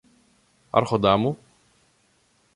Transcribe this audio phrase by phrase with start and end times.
[0.71, 1.37] Άρχοντα μου;